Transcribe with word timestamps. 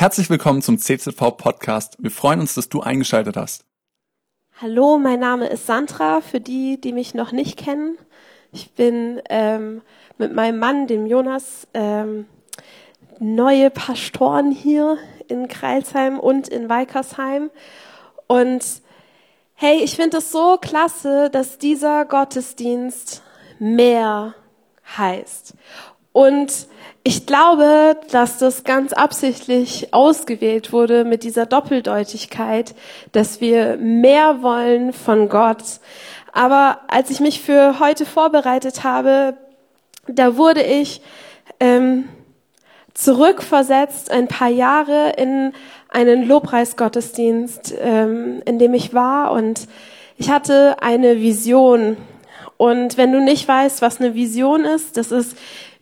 Herzlich 0.00 0.30
willkommen 0.30 0.62
zum 0.62 0.78
CZV 0.78 1.36
Podcast. 1.36 1.96
Wir 1.98 2.12
freuen 2.12 2.38
uns, 2.38 2.54
dass 2.54 2.68
du 2.68 2.82
eingeschaltet 2.82 3.36
hast. 3.36 3.64
Hallo, 4.62 4.96
mein 4.96 5.18
Name 5.18 5.48
ist 5.48 5.66
Sandra, 5.66 6.20
für 6.20 6.38
die, 6.38 6.80
die 6.80 6.92
mich 6.92 7.14
noch 7.14 7.32
nicht 7.32 7.56
kennen. 7.58 7.98
Ich 8.52 8.74
bin 8.74 9.20
ähm, 9.28 9.82
mit 10.16 10.32
meinem 10.32 10.60
Mann, 10.60 10.86
dem 10.86 11.04
Jonas, 11.06 11.66
ähm, 11.74 12.26
neue 13.18 13.70
Pastoren 13.70 14.52
hier 14.52 14.98
in 15.26 15.48
Kreilsheim 15.48 16.20
und 16.20 16.46
in 16.46 16.68
Weikersheim. 16.68 17.50
Und 18.28 18.64
hey, 19.54 19.80
ich 19.82 19.96
finde 19.96 20.18
es 20.18 20.30
so 20.30 20.58
klasse, 20.58 21.28
dass 21.28 21.58
dieser 21.58 22.04
Gottesdienst 22.04 23.24
mehr 23.58 24.36
heißt. 24.96 25.54
Und 26.18 26.66
ich 27.04 27.26
glaube, 27.26 27.96
dass 28.10 28.38
das 28.38 28.64
ganz 28.64 28.92
absichtlich 28.92 29.94
ausgewählt 29.94 30.72
wurde 30.72 31.04
mit 31.04 31.22
dieser 31.22 31.46
Doppeldeutigkeit, 31.46 32.74
dass 33.12 33.40
wir 33.40 33.76
mehr 33.76 34.42
wollen 34.42 34.92
von 34.92 35.28
Gott. 35.28 35.62
Aber 36.32 36.80
als 36.88 37.10
ich 37.10 37.20
mich 37.20 37.40
für 37.40 37.78
heute 37.78 38.04
vorbereitet 38.04 38.82
habe, 38.82 39.34
da 40.08 40.36
wurde 40.36 40.64
ich 40.64 41.02
ähm, 41.60 42.08
zurückversetzt 42.94 44.10
ein 44.10 44.26
paar 44.26 44.50
Jahre 44.50 45.12
in 45.16 45.52
einen 45.88 46.26
Lobpreisgottesdienst, 46.26 47.74
ähm, 47.80 48.42
in 48.44 48.58
dem 48.58 48.74
ich 48.74 48.92
war 48.92 49.30
und 49.30 49.68
ich 50.16 50.30
hatte 50.30 50.82
eine 50.82 51.20
Vision. 51.20 51.96
Und 52.56 52.96
wenn 52.96 53.12
du 53.12 53.20
nicht 53.20 53.46
weißt, 53.46 53.82
was 53.82 54.00
eine 54.00 54.16
Vision 54.16 54.64
ist, 54.64 54.96
das 54.96 55.12
ist 55.12 55.36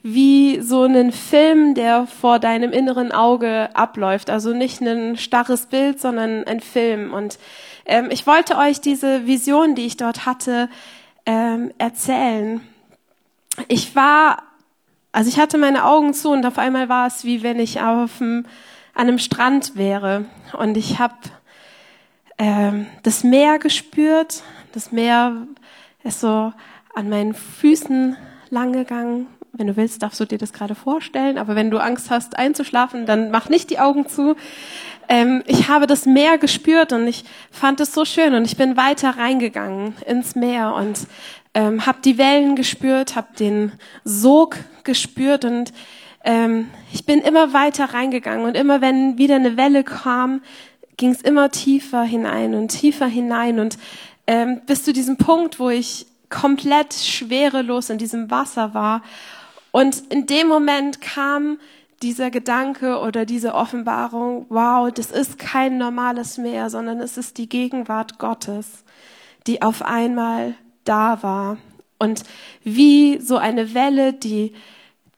wie 0.08 0.60
so 0.60 0.84
einen 0.84 1.10
Film, 1.10 1.74
der 1.74 2.06
vor 2.06 2.38
deinem 2.38 2.70
inneren 2.70 3.10
Auge 3.10 3.70
abläuft. 3.74 4.30
Also 4.30 4.54
nicht 4.54 4.80
ein 4.80 5.16
starres 5.16 5.66
Bild, 5.66 6.00
sondern 6.00 6.44
ein 6.44 6.60
Film. 6.60 7.12
Und 7.12 7.40
ähm, 7.86 8.08
ich 8.12 8.24
wollte 8.24 8.56
euch 8.56 8.80
diese 8.80 9.26
Vision, 9.26 9.74
die 9.74 9.84
ich 9.84 9.96
dort 9.96 10.24
hatte, 10.24 10.68
ähm, 11.26 11.72
erzählen. 11.78 12.60
Ich 13.66 13.96
war, 13.96 14.44
also 15.10 15.28
ich 15.28 15.40
hatte 15.40 15.58
meine 15.58 15.84
Augen 15.84 16.14
zu 16.14 16.30
und 16.30 16.46
auf 16.46 16.58
einmal 16.58 16.88
war 16.88 17.08
es 17.08 17.24
wie 17.24 17.42
wenn 17.42 17.58
ich 17.58 17.80
auf 17.80 18.20
einem, 18.20 18.46
an 18.94 19.08
einem 19.08 19.18
Strand 19.18 19.74
wäre. 19.74 20.26
Und 20.56 20.76
ich 20.76 21.00
habe 21.00 21.16
ähm, 22.38 22.86
das 23.02 23.24
Meer 23.24 23.58
gespürt. 23.58 24.44
Das 24.70 24.92
Meer 24.92 25.48
ist 26.04 26.20
so 26.20 26.52
an 26.94 27.08
meinen 27.08 27.34
Füßen 27.34 28.16
langgegangen 28.50 29.26
wenn 29.58 29.66
du 29.66 29.76
willst, 29.76 30.02
darfst 30.02 30.20
du 30.20 30.24
dir 30.24 30.38
das 30.38 30.52
gerade 30.52 30.74
vorstellen. 30.74 31.38
Aber 31.38 31.54
wenn 31.54 31.70
du 31.70 31.78
Angst 31.78 32.10
hast 32.10 32.38
einzuschlafen, 32.38 33.06
dann 33.06 33.30
mach 33.30 33.48
nicht 33.48 33.70
die 33.70 33.78
Augen 33.78 34.08
zu. 34.08 34.36
Ähm, 35.08 35.42
ich 35.46 35.68
habe 35.68 35.86
das 35.86 36.06
Meer 36.06 36.38
gespürt 36.38 36.92
und 36.92 37.06
ich 37.06 37.24
fand 37.50 37.80
es 37.80 37.94
so 37.94 38.04
schön 38.04 38.34
und 38.34 38.44
ich 38.44 38.56
bin 38.56 38.76
weiter 38.76 39.18
reingegangen 39.18 39.94
ins 40.06 40.34
Meer 40.34 40.74
und 40.74 41.06
ähm, 41.54 41.86
habe 41.86 41.98
die 42.04 42.18
Wellen 42.18 42.56
gespürt, 42.56 43.16
habe 43.16 43.28
den 43.38 43.72
Sog 44.04 44.56
gespürt 44.84 45.44
und 45.44 45.72
ähm, 46.24 46.68
ich 46.92 47.06
bin 47.06 47.20
immer 47.20 47.52
weiter 47.52 47.94
reingegangen 47.94 48.46
und 48.46 48.56
immer 48.56 48.80
wenn 48.80 49.16
wieder 49.16 49.36
eine 49.36 49.56
Welle 49.56 49.84
kam, 49.84 50.42
ging 50.96 51.10
es 51.10 51.22
immer 51.22 51.50
tiefer 51.50 52.02
hinein 52.02 52.54
und 52.54 52.68
tiefer 52.68 53.06
hinein 53.06 53.60
und 53.60 53.78
ähm, 54.26 54.60
bis 54.66 54.82
zu 54.82 54.92
diesem 54.92 55.18
Punkt, 55.18 55.60
wo 55.60 55.70
ich 55.70 56.06
komplett 56.28 56.94
schwerelos 56.94 57.90
in 57.90 57.98
diesem 57.98 58.30
Wasser 58.30 58.74
war 58.74 59.02
und 59.76 60.10
in 60.10 60.24
dem 60.24 60.48
Moment 60.48 61.02
kam 61.02 61.58
dieser 62.00 62.30
Gedanke 62.30 62.98
oder 62.98 63.26
diese 63.26 63.52
Offenbarung, 63.52 64.46
wow, 64.48 64.90
das 64.90 65.10
ist 65.10 65.38
kein 65.38 65.76
normales 65.76 66.38
Meer, 66.38 66.70
sondern 66.70 66.98
es 66.98 67.18
ist 67.18 67.36
die 67.36 67.46
Gegenwart 67.46 68.18
Gottes, 68.18 68.84
die 69.46 69.60
auf 69.60 69.82
einmal 69.82 70.54
da 70.84 71.22
war. 71.22 71.58
Und 71.98 72.22
wie 72.64 73.18
so 73.20 73.36
eine 73.36 73.74
Welle, 73.74 74.14
die 74.14 74.54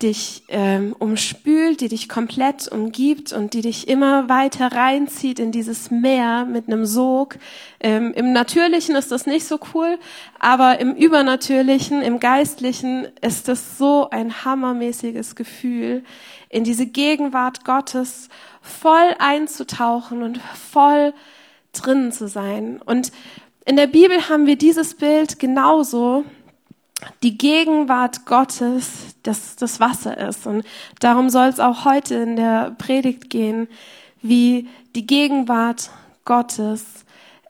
dich 0.03 0.45
ähm, 0.47 0.95
umspült, 0.97 1.81
die 1.81 1.89
dich 1.89 2.09
komplett 2.09 2.69
umgibt 2.69 3.33
und 3.33 3.53
die 3.53 3.63
dich 3.63 3.89
immer 3.89 4.29
weiter 4.29 4.71
reinzieht 4.71 5.41
in 5.41 5.51
dieses 5.51 5.91
Meer 5.91 6.45
mit 6.45 6.69
einem 6.69 6.87
Sog. 6.87 7.37
Ähm, 7.81 8.13
Im 8.15 8.33
Natürlichen 8.33 8.95
ist 8.95 9.11
das 9.11 9.27
nicht 9.27 9.45
so 9.45 9.59
cool, 9.75 9.99
aber 10.39 10.79
im 10.79 10.95
Übernatürlichen, 10.95 12.03
im 12.03 12.21
Geistlichen 12.21 13.09
ist 13.23 13.49
das 13.49 13.77
so 13.77 14.09
ein 14.11 14.45
hammermäßiges 14.45 15.35
Gefühl, 15.35 16.05
in 16.49 16.63
diese 16.63 16.87
Gegenwart 16.87 17.65
Gottes 17.65 18.29
voll 18.63 19.17
einzutauchen 19.19 20.23
und 20.23 20.39
voll 20.39 21.13
drin 21.73 22.13
zu 22.13 22.29
sein. 22.29 22.81
Und 22.85 23.11
in 23.65 23.75
der 23.75 23.89
Bibel 23.89 24.29
haben 24.29 24.47
wir 24.47 24.57
dieses 24.57 24.95
Bild 24.95 25.41
genauso 25.41 26.25
die 27.23 27.39
Gegenwart 27.39 28.27
Gottes 28.27 29.17
das, 29.23 29.57
das 29.57 29.81
Wasser 29.81 30.17
ist. 30.17 30.47
Und 30.47 30.65
darum 31.01 31.31
soll 31.31 31.49
es 31.49 31.61
auch 31.61 31.85
heute 31.85 32.17
in 32.17 32.37
der 32.37 32.75
Predigt 32.79 33.31
gehen, 33.31 33.69
wie 34.23 34.69
die 34.95 35.07
Gegenwart 35.07 35.91
Gottes 36.25 37.05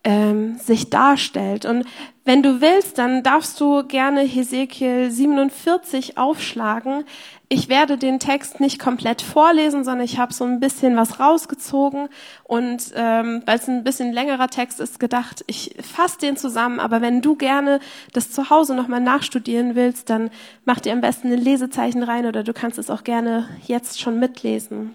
ähm, 0.04 0.58
sich 0.58 0.90
darstellt. 0.90 1.64
Und 1.64 1.86
wenn 2.28 2.42
du 2.42 2.60
willst, 2.60 2.98
dann 2.98 3.22
darfst 3.22 3.58
du 3.58 3.84
gerne 3.84 4.20
Hesekiel 4.20 5.10
47 5.10 6.18
aufschlagen. 6.18 7.04
Ich 7.48 7.70
werde 7.70 7.96
den 7.96 8.18
Text 8.18 8.60
nicht 8.60 8.78
komplett 8.78 9.22
vorlesen, 9.22 9.82
sondern 9.82 10.04
ich 10.04 10.18
habe 10.18 10.34
so 10.34 10.44
ein 10.44 10.60
bisschen 10.60 10.94
was 10.94 11.20
rausgezogen 11.20 12.10
und 12.44 12.92
ähm, 12.94 13.42
weil 13.46 13.56
es 13.56 13.66
ein 13.66 13.82
bisschen 13.82 14.12
längerer 14.12 14.48
Text 14.48 14.78
ist, 14.78 15.00
gedacht, 15.00 15.42
ich 15.46 15.74
fasse 15.80 16.18
den 16.18 16.36
zusammen. 16.36 16.80
Aber 16.80 17.00
wenn 17.00 17.22
du 17.22 17.34
gerne 17.34 17.80
das 18.12 18.30
zu 18.30 18.50
Hause 18.50 18.74
nochmal 18.74 19.00
nachstudieren 19.00 19.74
willst, 19.74 20.10
dann 20.10 20.28
mach 20.66 20.80
dir 20.80 20.92
am 20.92 21.00
besten 21.00 21.32
ein 21.32 21.38
Lesezeichen 21.38 22.02
rein 22.02 22.26
oder 22.26 22.44
du 22.44 22.52
kannst 22.52 22.76
es 22.76 22.90
auch 22.90 23.04
gerne 23.04 23.48
jetzt 23.66 24.02
schon 24.02 24.18
mitlesen. 24.18 24.94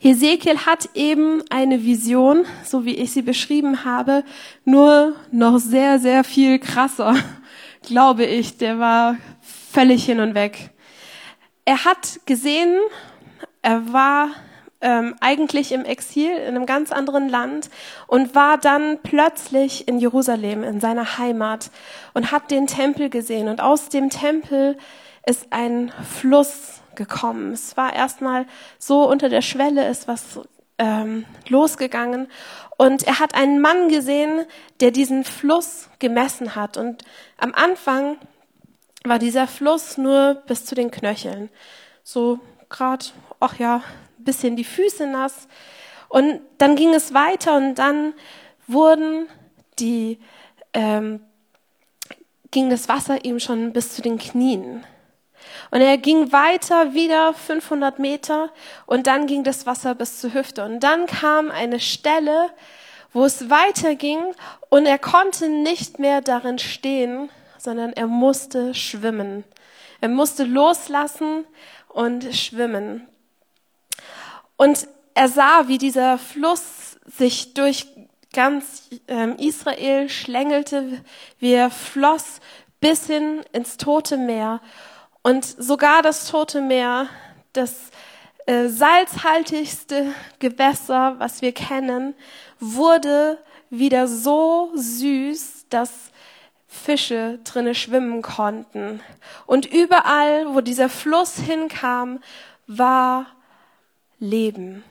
Hesekiel 0.00 0.66
hat 0.66 0.90
eben 0.94 1.42
eine 1.50 1.84
Vision, 1.84 2.44
so 2.64 2.84
wie 2.84 2.96
ich 2.96 3.12
sie 3.12 3.22
beschrieben 3.22 3.84
habe, 3.84 4.24
nur 4.64 5.14
noch 5.30 5.58
sehr, 5.58 5.98
sehr 5.98 6.24
viel 6.24 6.58
krasser, 6.58 7.16
glaube 7.82 8.24
ich. 8.24 8.58
Der 8.58 8.78
war 8.78 9.16
völlig 9.40 10.04
hin 10.04 10.20
und 10.20 10.34
weg. 10.34 10.70
Er 11.64 11.84
hat 11.84 12.20
gesehen, 12.26 12.76
er 13.62 13.92
war 13.92 14.30
ähm, 14.80 15.14
eigentlich 15.20 15.72
im 15.72 15.84
Exil 15.84 16.30
in 16.30 16.54
einem 16.54 16.66
ganz 16.66 16.92
anderen 16.92 17.28
Land 17.28 17.70
und 18.06 18.34
war 18.34 18.58
dann 18.58 18.98
plötzlich 19.02 19.88
in 19.88 19.98
Jerusalem, 19.98 20.62
in 20.62 20.80
seiner 20.80 21.18
Heimat 21.18 21.70
und 22.14 22.30
hat 22.30 22.50
den 22.50 22.66
Tempel 22.66 23.10
gesehen. 23.10 23.48
Und 23.48 23.60
aus 23.60 23.88
dem 23.88 24.10
Tempel 24.10 24.76
ist 25.26 25.48
ein 25.50 25.92
Fluss 26.08 26.82
gekommen. 26.96 27.52
Es 27.52 27.76
war 27.76 27.94
erstmal 27.94 28.46
so 28.78 29.08
unter 29.08 29.28
der 29.28 29.42
Schwelle 29.42 29.88
ist 29.88 30.08
was 30.08 30.40
ähm, 30.78 31.24
losgegangen 31.48 32.28
und 32.76 33.06
er 33.06 33.18
hat 33.18 33.34
einen 33.34 33.60
Mann 33.60 33.88
gesehen, 33.88 34.44
der 34.80 34.90
diesen 34.90 35.24
Fluss 35.24 35.88
gemessen 35.98 36.54
hat 36.54 36.76
und 36.76 37.04
am 37.38 37.54
Anfang 37.54 38.18
war 39.04 39.18
dieser 39.18 39.46
Fluss 39.46 39.96
nur 39.96 40.42
bis 40.46 40.64
zu 40.66 40.74
den 40.74 40.90
Knöcheln, 40.90 41.48
so 42.02 42.40
gerade, 42.68 43.06
ach 43.40 43.58
ja, 43.58 43.82
bisschen 44.18 44.56
die 44.56 44.64
Füße 44.64 45.06
nass 45.06 45.48
und 46.08 46.40
dann 46.58 46.76
ging 46.76 46.92
es 46.92 47.14
weiter 47.14 47.56
und 47.56 47.76
dann 47.76 48.12
wurden 48.66 49.28
die 49.78 50.18
ähm, 50.74 51.20
ging 52.50 52.70
das 52.70 52.88
Wasser 52.88 53.24
ihm 53.24 53.40
schon 53.40 53.72
bis 53.72 53.94
zu 53.94 54.02
den 54.02 54.18
Knien. 54.18 54.84
Und 55.70 55.80
er 55.80 55.98
ging 55.98 56.32
weiter 56.32 56.94
wieder 56.94 57.34
500 57.34 57.98
Meter 57.98 58.50
und 58.86 59.06
dann 59.06 59.26
ging 59.26 59.44
das 59.44 59.66
Wasser 59.66 59.94
bis 59.94 60.20
zur 60.20 60.34
Hüfte. 60.34 60.64
Und 60.64 60.80
dann 60.80 61.06
kam 61.06 61.50
eine 61.50 61.80
Stelle, 61.80 62.50
wo 63.12 63.24
es 63.24 63.50
weiterging 63.50 64.18
und 64.68 64.86
er 64.86 64.98
konnte 64.98 65.48
nicht 65.48 65.98
mehr 65.98 66.20
darin 66.20 66.58
stehen, 66.58 67.30
sondern 67.58 67.92
er 67.92 68.06
musste 68.06 68.74
schwimmen. 68.74 69.44
Er 70.00 70.08
musste 70.08 70.44
loslassen 70.44 71.46
und 71.88 72.34
schwimmen. 72.34 73.08
Und 74.56 74.86
er 75.14 75.28
sah, 75.28 75.66
wie 75.66 75.78
dieser 75.78 76.18
Fluss 76.18 76.98
sich 77.06 77.54
durch 77.54 77.86
ganz 78.32 78.90
ähm, 79.08 79.36
Israel 79.38 80.10
schlängelte, 80.10 81.02
wie 81.38 81.52
er 81.52 81.70
floss 81.70 82.40
bis 82.80 83.06
hin 83.06 83.40
ins 83.52 83.78
Tote 83.78 84.18
Meer. 84.18 84.60
Und 85.26 85.44
sogar 85.44 86.02
das 86.02 86.28
Tote 86.28 86.60
Meer, 86.60 87.08
das 87.52 87.90
äh, 88.46 88.68
salzhaltigste 88.68 90.14
Gewässer, 90.38 91.16
was 91.18 91.42
wir 91.42 91.50
kennen, 91.50 92.14
wurde 92.60 93.36
wieder 93.68 94.06
so 94.06 94.70
süß, 94.76 95.66
dass 95.68 95.90
Fische 96.68 97.40
drinne 97.42 97.74
schwimmen 97.74 98.22
konnten. 98.22 99.00
Und 99.46 99.66
überall, 99.66 100.54
wo 100.54 100.60
dieser 100.60 100.88
Fluss 100.88 101.38
hinkam, 101.38 102.20
war 102.68 103.26
Leben. 104.20 104.84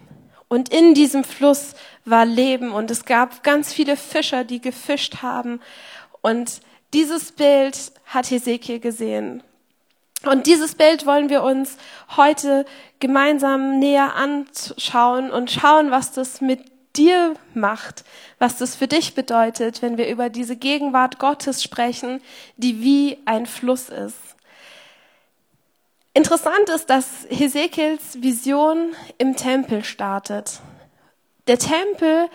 Und 0.50 0.68
in 0.68 0.94
diesem 0.96 1.24
Fluss 1.24 1.76
war 2.04 2.26
Leben 2.26 2.74
und 2.74 2.92
es 2.92 3.06
gab 3.06 3.42
ganz 3.42 3.72
viele 3.72 3.96
Fischer, 3.96 4.44
die 4.44 4.60
gefischt 4.60 5.22
haben. 5.22 5.62
Und 6.20 6.60
dieses 6.94 7.32
Bild 7.32 7.94
hat 8.06 8.30
Hesekiel 8.30 8.82
gesehen. 8.82 9.42
Und 10.26 10.48
dieses 10.48 10.76
Bild 10.76 11.06
wollen 11.06 11.30
wir 11.30 11.44
uns 11.44 11.78
heute 12.18 12.66
gemeinsam 13.00 13.80
näher 13.80 14.16
anschauen 14.16 15.30
und 15.32 15.52
schauen, 15.52 15.92
was 15.92 16.12
das 16.12 16.42
mit 16.42 16.62
dir 16.98 17.36
macht, 17.54 18.04
was 18.40 18.58
das 18.58 18.76
für 18.76 18.88
dich 18.88 19.16
bedeutet, 19.16 19.82
wenn 19.82 19.98
wir 19.98 20.08
über 20.08 20.30
diese 20.30 20.56
Gegenwart 20.56 21.20
Gottes 21.20 21.62
sprechen, 21.62 22.22
die 22.58 22.82
wie 22.82 23.18
ein 23.26 23.46
Fluss 23.46 23.90
ist. 23.90 24.18
Interessant 26.14 26.70
ist, 26.70 26.90
dass 26.90 27.28
Hesekiels 27.30 28.22
Vision 28.22 28.96
im 29.18 29.36
Tempel 29.36 29.84
startet. 29.84 30.62
Der 31.48 31.60
Tempel 31.60 32.30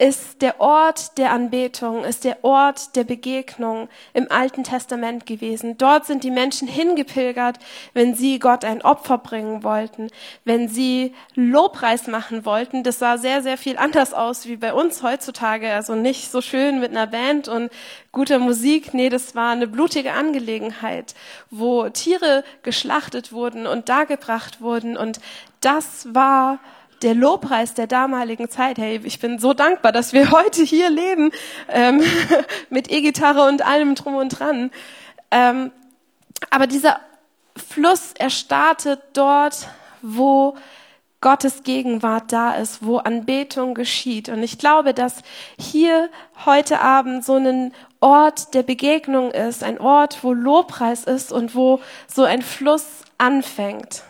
ist 0.00 0.40
der 0.40 0.62
Ort 0.62 1.18
der 1.18 1.30
Anbetung, 1.30 2.04
ist 2.04 2.24
der 2.24 2.42
Ort 2.42 2.96
der 2.96 3.04
Begegnung 3.04 3.90
im 4.14 4.32
Alten 4.32 4.64
Testament 4.64 5.26
gewesen. 5.26 5.76
Dort 5.76 6.06
sind 6.06 6.24
die 6.24 6.30
Menschen 6.30 6.66
hingepilgert, 6.66 7.58
wenn 7.92 8.14
sie 8.14 8.38
Gott 8.38 8.64
ein 8.64 8.80
Opfer 8.80 9.18
bringen 9.18 9.62
wollten, 9.62 10.08
wenn 10.46 10.70
sie 10.70 11.14
Lobpreis 11.34 12.06
machen 12.06 12.46
wollten. 12.46 12.82
Das 12.82 12.98
sah 12.98 13.18
sehr, 13.18 13.42
sehr 13.42 13.58
viel 13.58 13.76
anders 13.76 14.14
aus 14.14 14.46
wie 14.46 14.56
bei 14.56 14.72
uns 14.72 15.02
heutzutage. 15.02 15.70
Also 15.70 15.94
nicht 15.94 16.30
so 16.30 16.40
schön 16.40 16.80
mit 16.80 16.92
einer 16.92 17.06
Band 17.06 17.48
und 17.48 17.70
guter 18.10 18.38
Musik. 18.38 18.94
Nee, 18.94 19.10
das 19.10 19.34
war 19.34 19.52
eine 19.52 19.66
blutige 19.66 20.14
Angelegenheit, 20.14 21.14
wo 21.50 21.90
Tiere 21.90 22.42
geschlachtet 22.62 23.32
wurden 23.32 23.66
und 23.66 23.90
dargebracht 23.90 24.62
wurden. 24.62 24.96
Und 24.96 25.20
das 25.60 26.14
war 26.14 26.58
der 27.02 27.14
Lobpreis 27.14 27.74
der 27.74 27.86
damaligen 27.86 28.50
Zeit. 28.50 28.78
Hey, 28.78 29.00
ich 29.04 29.18
bin 29.18 29.38
so 29.38 29.54
dankbar, 29.54 29.92
dass 29.92 30.12
wir 30.12 30.30
heute 30.32 30.62
hier 30.62 30.90
leben 30.90 31.32
ähm, 31.68 32.02
mit 32.70 32.90
E-Gitarre 32.90 33.48
und 33.48 33.64
allem 33.66 33.94
drum 33.94 34.16
und 34.16 34.28
dran. 34.30 34.70
Ähm, 35.30 35.72
aber 36.50 36.66
dieser 36.66 37.00
Fluss, 37.56 38.12
er 38.18 38.30
startet 38.30 39.00
dort, 39.12 39.68
wo 40.02 40.56
Gottes 41.20 41.64
Gegenwart 41.64 42.32
da 42.32 42.54
ist, 42.54 42.84
wo 42.84 42.96
Anbetung 42.96 43.74
geschieht. 43.74 44.30
Und 44.30 44.42
ich 44.42 44.58
glaube, 44.58 44.94
dass 44.94 45.22
hier 45.58 46.08
heute 46.46 46.80
Abend 46.80 47.24
so 47.24 47.36
ein 47.36 47.74
Ort 48.00 48.54
der 48.54 48.62
Begegnung 48.62 49.30
ist, 49.30 49.62
ein 49.62 49.78
Ort, 49.78 50.24
wo 50.24 50.32
Lobpreis 50.32 51.04
ist 51.04 51.30
und 51.30 51.54
wo 51.54 51.80
so 52.06 52.24
ein 52.24 52.40
Fluss 52.40 52.86
anfängt. 53.18 54.02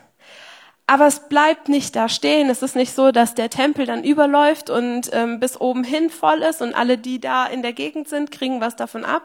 Aber 0.90 1.06
es 1.06 1.20
bleibt 1.20 1.69
nicht 1.69 1.94
da 1.94 2.08
stehen. 2.08 2.50
Es 2.50 2.62
ist 2.62 2.75
nicht 2.75 2.92
so, 2.92 3.12
dass 3.12 3.37
der 3.37 3.48
Tempel 3.48 3.87
dann 3.87 4.02
überläuft 4.02 4.70
und 4.70 5.08
ähm, 5.12 5.38
bis 5.38 5.60
oben 5.60 5.84
hin 5.84 6.10
voll 6.10 6.38
ist 6.42 6.62
und 6.62 6.75
alle, 6.75 6.98
die 6.98 7.20
da 7.20 7.46
in 7.46 7.62
der 7.62 7.72
Gegend 7.72 8.08
sind, 8.08 8.32
kriegen 8.32 8.60
was 8.60 8.75
davon 8.75 9.04
ab. 9.04 9.22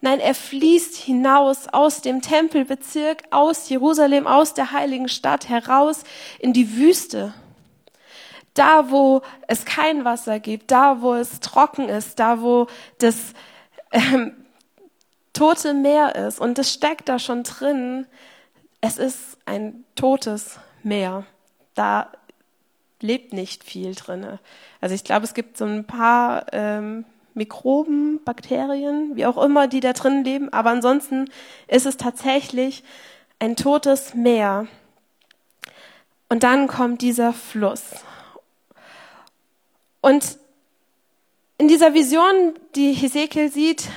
Nein, 0.00 0.18
er 0.18 0.34
fließt 0.34 0.96
hinaus 0.96 1.68
aus 1.68 2.02
dem 2.02 2.20
Tempelbezirk, 2.20 3.22
aus 3.30 3.68
Jerusalem, 3.68 4.26
aus 4.26 4.54
der 4.54 4.72
heiligen 4.72 5.08
Stadt 5.08 5.48
heraus 5.48 6.02
in 6.40 6.52
die 6.52 6.76
Wüste. 6.76 7.32
Da, 8.54 8.90
wo 8.90 9.22
es 9.46 9.64
kein 9.64 10.04
Wasser 10.04 10.40
gibt, 10.40 10.72
da, 10.72 11.00
wo 11.00 11.14
es 11.14 11.38
trocken 11.38 11.88
ist, 11.88 12.18
da, 12.18 12.42
wo 12.42 12.66
das 12.98 13.34
ähm, 13.92 14.34
tote 15.32 15.74
Meer 15.74 16.16
ist. 16.16 16.40
Und 16.40 16.58
es 16.58 16.72
steckt 16.72 17.08
da 17.08 17.20
schon 17.20 17.44
drin. 17.44 18.08
Es 18.80 18.98
ist 18.98 19.38
ein 19.46 19.84
totes 19.94 20.58
Meer. 20.82 21.24
Da 21.74 22.10
lebt 23.00 23.32
nicht 23.32 23.64
viel 23.64 23.94
drinne. 23.94 24.40
Also 24.80 24.94
ich 24.94 25.04
glaube, 25.04 25.24
es 25.24 25.34
gibt 25.34 25.56
so 25.56 25.64
ein 25.64 25.84
paar 25.84 26.46
ähm, 26.52 27.04
Mikroben, 27.34 28.22
Bakterien, 28.24 29.16
wie 29.16 29.26
auch 29.26 29.42
immer, 29.42 29.68
die 29.68 29.80
da 29.80 29.92
drin 29.92 30.24
leben. 30.24 30.52
Aber 30.52 30.70
ansonsten 30.70 31.30
ist 31.68 31.86
es 31.86 31.96
tatsächlich 31.96 32.82
ein 33.38 33.56
totes 33.56 34.14
Meer. 34.14 34.66
Und 36.28 36.42
dann 36.42 36.66
kommt 36.66 37.00
dieser 37.00 37.32
Fluss. 37.32 37.82
Und 40.00 40.38
in 41.56 41.68
dieser 41.68 41.94
Vision, 41.94 42.54
die 42.74 42.92
Hesekiel 42.92 43.50
sieht, 43.50 43.88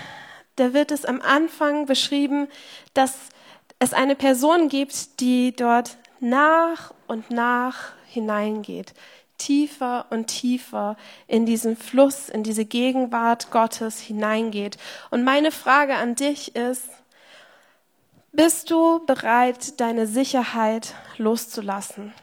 da 0.56 0.74
wird 0.74 0.92
es 0.92 1.06
am 1.06 1.22
Anfang 1.22 1.86
beschrieben, 1.86 2.48
dass 2.94 3.16
es 3.80 3.94
eine 3.94 4.16
Person 4.16 4.69
gibt, 4.69 5.19
die 5.19 5.56
dort 5.56 5.98
nach 6.21 6.94
und 7.07 7.31
nach 7.31 7.94
hineingeht, 8.07 8.94
tiefer 9.38 10.06
und 10.12 10.27
tiefer 10.27 10.95
in 11.27 11.45
diesen 11.45 11.75
Fluss, 11.75 12.29
in 12.29 12.44
diese 12.44 12.63
Gegenwart 12.63 13.51
Gottes 13.51 14.00
hineingeht. 14.00 14.77
Und 15.09 15.23
meine 15.23 15.51
Frage 15.51 15.95
an 15.95 16.15
dich 16.15 16.56
ist, 16.56 16.88
bist 18.31 18.71
du 18.71 19.06
bereit, 19.06 19.81
deine 19.81 20.07
Sicherheit 20.07 20.94
loszulassen? 21.18 22.13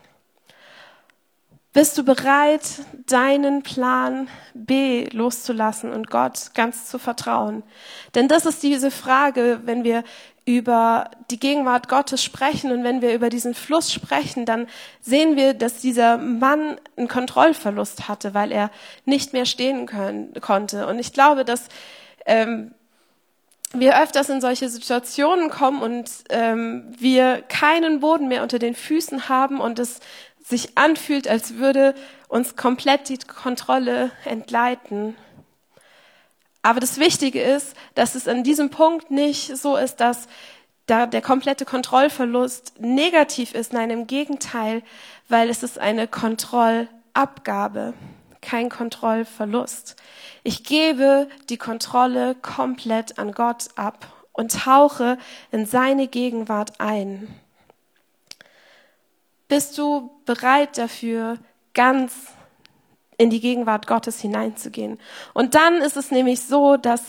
Bist 1.74 1.98
du 1.98 2.02
bereit, 2.02 2.62
deinen 3.06 3.62
Plan 3.62 4.28
B 4.54 5.06
loszulassen 5.12 5.92
und 5.92 6.08
Gott 6.08 6.52
ganz 6.54 6.86
zu 6.86 6.98
vertrauen? 6.98 7.62
Denn 8.14 8.26
das 8.26 8.46
ist 8.46 8.62
diese 8.62 8.90
Frage, 8.90 9.60
wenn 9.64 9.84
wir 9.84 10.02
über 10.46 11.10
die 11.30 11.38
Gegenwart 11.38 11.88
Gottes 11.88 12.24
sprechen 12.24 12.72
und 12.72 12.84
wenn 12.84 13.02
wir 13.02 13.14
über 13.14 13.28
diesen 13.28 13.52
Fluss 13.52 13.92
sprechen, 13.92 14.46
dann 14.46 14.66
sehen 15.02 15.36
wir, 15.36 15.52
dass 15.52 15.80
dieser 15.80 16.16
Mann 16.16 16.80
einen 16.96 17.06
Kontrollverlust 17.06 18.08
hatte, 18.08 18.32
weil 18.32 18.50
er 18.50 18.70
nicht 19.04 19.34
mehr 19.34 19.44
stehen 19.44 19.84
können, 19.84 20.32
konnte. 20.40 20.86
Und 20.86 20.98
ich 20.98 21.12
glaube, 21.12 21.44
dass 21.44 21.68
ähm, 22.24 22.72
wir 23.74 24.00
öfters 24.00 24.30
in 24.30 24.40
solche 24.40 24.70
Situationen 24.70 25.50
kommen 25.50 25.82
und 25.82 26.10
ähm, 26.30 26.84
wir 26.98 27.42
keinen 27.42 28.00
Boden 28.00 28.28
mehr 28.28 28.42
unter 28.42 28.58
den 28.58 28.74
Füßen 28.74 29.28
haben 29.28 29.60
und 29.60 29.78
es 29.78 30.00
sich 30.48 30.78
anfühlt, 30.78 31.28
als 31.28 31.56
würde 31.56 31.94
uns 32.28 32.56
komplett 32.56 33.08
die 33.08 33.18
Kontrolle 33.18 34.10
entgleiten. 34.24 35.14
Aber 36.62 36.80
das 36.80 36.98
Wichtige 36.98 37.42
ist, 37.42 37.76
dass 37.94 38.14
es 38.14 38.28
an 38.28 38.44
diesem 38.44 38.70
Punkt 38.70 39.10
nicht 39.10 39.56
so 39.56 39.76
ist, 39.76 39.96
dass 39.96 40.26
da 40.86 41.06
der 41.06 41.22
komplette 41.22 41.64
Kontrollverlust 41.64 42.80
negativ 42.80 43.54
ist. 43.54 43.72
Nein, 43.72 43.90
im 43.90 44.06
Gegenteil, 44.06 44.82
weil 45.28 45.50
es 45.50 45.62
ist 45.62 45.78
eine 45.78 46.08
Kontrollabgabe, 46.08 47.92
kein 48.40 48.70
Kontrollverlust. 48.70 49.96
Ich 50.44 50.64
gebe 50.64 51.28
die 51.50 51.58
Kontrolle 51.58 52.34
komplett 52.36 53.18
an 53.18 53.32
Gott 53.32 53.68
ab 53.76 54.06
und 54.32 54.64
tauche 54.64 55.18
in 55.50 55.66
seine 55.66 56.08
Gegenwart 56.08 56.80
ein. 56.80 57.38
Bist 59.48 59.78
du 59.78 60.10
bereit 60.26 60.76
dafür, 60.76 61.38
ganz 61.72 62.14
in 63.16 63.30
die 63.30 63.40
Gegenwart 63.40 63.86
Gottes 63.86 64.20
hineinzugehen? 64.20 64.98
Und 65.32 65.54
dann 65.54 65.80
ist 65.80 65.96
es 65.96 66.10
nämlich 66.10 66.42
so, 66.42 66.76
dass 66.76 67.02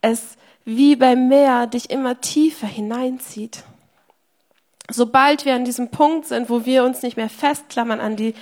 es 0.00 0.36
wie 0.64 0.96
beim 0.96 1.28
Meer 1.28 1.66
dich 1.66 1.90
immer 1.90 2.20
tiefer 2.20 2.66
hineinzieht. 2.66 3.64
Sobald 4.90 5.44
wir 5.44 5.54
an 5.54 5.64
diesem 5.64 5.90
Punkt 5.90 6.26
sind, 6.26 6.50
wo 6.50 6.64
wir 6.64 6.84
uns 6.84 7.02
nicht 7.02 7.16
mehr 7.16 7.28
festklammern 7.28 8.00
an 8.00 8.16
die 8.16 8.34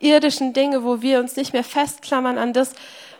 irdischen 0.00 0.52
Dinge, 0.52 0.84
wo 0.84 1.00
wir 1.00 1.20
uns 1.20 1.36
nicht 1.36 1.52
mehr 1.52 1.64
festklammern 1.64 2.38
an 2.38 2.52
das, 2.52 2.74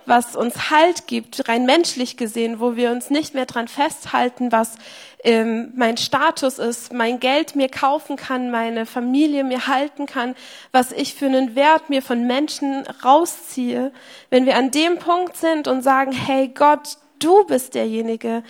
was 0.07 0.37
uns 0.37 0.71
Halt 0.71 1.07
gibt, 1.07 1.49
rein 1.49 1.67
menschlich 1.67 2.17
gesehen, 2.17 2.61
wo 2.61 2.77
wir 2.77 2.91
uns 2.91 3.11
nicht 3.11 3.35
mehr 3.35 3.47
dran 3.47 3.69
festhalten, 3.69 4.53
was 4.53 4.77
ähm, 5.25 5.73
mein 5.75 5.97
Status 5.97 6.59
ist, 6.59 6.93
mein 6.93 7.19
Geld 7.21 7.57
mir 7.57 7.69
kaufen 7.69 8.17
kann, 8.17 8.51
meine 8.51 8.87
Familie 8.87 9.45
mir 9.45 9.67
halten 9.67 10.07
kann, 10.07 10.37
was 10.73 10.93
ich 10.93 11.15
für 11.15 11.27
einen 11.27 11.57
Wert 11.57 11.91
mir 11.91 12.03
von 12.03 12.27
Menschen 12.27 12.87
rausziehe. 13.05 13.93
Wenn 14.31 14.47
wir 14.47 14.57
an 14.57 14.71
dem 14.71 14.99
Punkt 14.99 15.37
sind 15.37 15.67
und 15.69 15.83
sagen, 15.83 16.13
hey 16.13 16.49
Gott, 16.49 16.99
du 17.19 17.45
bist 17.45 17.75
derjenige, 17.75 18.45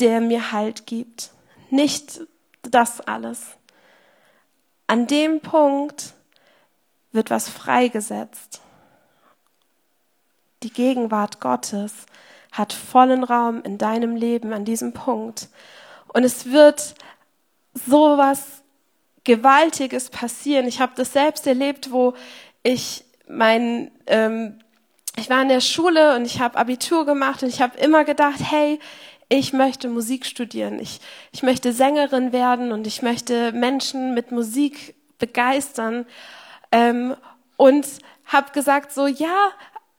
der 0.00 0.20
mir 0.20 0.52
Halt 0.52 0.86
gibt, 0.86 1.30
nicht 1.70 2.20
das 2.62 3.00
alles. 3.00 3.46
An 4.86 5.06
dem 5.06 5.40
Punkt 5.40 6.14
wird 7.12 7.30
was 7.30 7.48
freigesetzt. 7.48 8.60
Die 10.62 10.72
Gegenwart 10.72 11.40
Gottes 11.40 11.92
hat 12.52 12.72
vollen 12.72 13.24
Raum 13.24 13.62
in 13.62 13.78
deinem 13.78 14.16
Leben 14.16 14.52
an 14.52 14.64
diesem 14.64 14.92
Punkt. 14.92 15.48
Und 16.08 16.24
es 16.24 16.50
wird 16.50 16.94
sowas 17.74 18.62
Gewaltiges 19.24 20.10
passieren. 20.10 20.66
Ich 20.66 20.80
habe 20.80 20.92
das 20.96 21.12
selbst 21.12 21.46
erlebt, 21.46 21.92
wo 21.92 22.14
ich 22.62 23.04
mein, 23.28 23.90
ähm, 24.06 24.58
ich 25.16 25.28
war 25.28 25.42
in 25.42 25.48
der 25.48 25.60
Schule 25.60 26.16
und 26.16 26.24
ich 26.24 26.40
habe 26.40 26.58
Abitur 26.58 27.04
gemacht 27.04 27.42
und 27.42 27.48
ich 27.50 27.60
habe 27.60 27.78
immer 27.78 28.04
gedacht, 28.04 28.38
hey, 28.40 28.80
ich 29.28 29.52
möchte 29.52 29.88
Musik 29.88 30.24
studieren, 30.24 30.78
ich, 30.78 31.00
ich 31.32 31.42
möchte 31.42 31.72
Sängerin 31.72 32.32
werden 32.32 32.72
und 32.72 32.86
ich 32.86 33.02
möchte 33.02 33.52
Menschen 33.52 34.14
mit 34.14 34.32
Musik 34.32 34.94
begeistern. 35.18 36.06
Ähm, 36.72 37.14
und 37.56 37.86
habe 38.24 38.52
gesagt 38.52 38.92
so, 38.92 39.06
ja, 39.06 39.50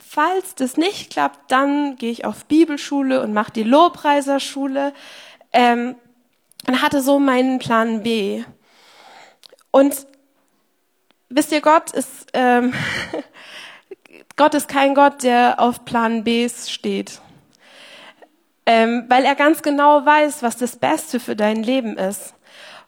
falls 0.10 0.56
das 0.56 0.76
nicht 0.76 1.12
klappt, 1.12 1.52
dann 1.52 1.96
gehe 1.96 2.10
ich 2.10 2.26
auf 2.26 2.46
Bibelschule 2.46 3.22
und 3.22 3.32
mache 3.32 3.52
die 3.52 3.64
Lobpreiserschule. 3.64 4.92
Ähm, 5.54 5.96
und 6.68 6.82
hatte 6.82 7.02
so 7.02 7.20
meinen 7.20 7.60
Plan 7.60 8.02
B. 8.02 8.44
Und 9.72 10.08
wisst 11.30 11.52
ihr, 11.52 11.62
Gott 11.62 11.92
ist, 11.92 12.28
ähm, 12.34 12.74
Gott 14.36 14.56
ist 14.56 14.68
kein 14.68 14.96
Gott, 14.96 15.22
der 15.24 15.60
auf 15.60 15.86
Plan 15.86 16.24
Bs 16.24 16.72
steht. 16.72 17.22
Ähm, 18.66 19.06
weil 19.10 19.26
er 19.26 19.36
ganz 19.36 19.62
genau 19.62 20.06
weiß, 20.06 20.42
was 20.42 20.58
das 20.58 20.76
Beste 20.76 21.20
für 21.20 21.36
dein 21.36 21.62
Leben 21.64 21.98
ist. 21.98 22.34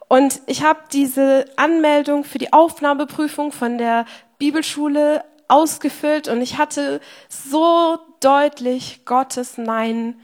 Und 0.08 0.42
ich 0.48 0.64
habe 0.64 0.80
diese 0.92 1.46
Anmeldung 1.56 2.24
für 2.24 2.40
die 2.40 2.52
Aufnahmeprüfung 2.52 3.52
von 3.52 3.78
der 3.78 4.06
Bibelschule 4.38 5.24
ausgefüllt 5.52 6.28
und 6.28 6.42
ich 6.42 6.58
hatte 6.58 7.02
so 7.28 8.00
deutlich 8.22 9.06
Gottes 9.06 9.58
Nein 9.58 10.20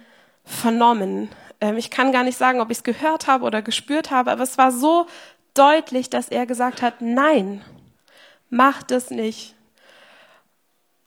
vernommen. 0.45 1.29
Ähm, 1.59 1.77
ich 1.77 1.91
kann 1.91 2.11
gar 2.11 2.23
nicht 2.23 2.37
sagen, 2.37 2.61
ob 2.61 2.71
ich 2.71 2.77
es 2.77 2.83
gehört 2.83 3.27
habe 3.27 3.43
oder 3.43 3.61
gespürt 3.61 4.09
habe, 4.09 4.31
aber 4.31 4.43
es 4.43 4.57
war 4.57 4.71
so 4.71 5.05
deutlich, 5.53 6.09
dass 6.09 6.29
er 6.29 6.45
gesagt 6.45 6.81
hat, 6.81 7.01
nein, 7.01 7.61
mach 8.49 8.83
das 8.83 9.09
nicht. 9.09 9.53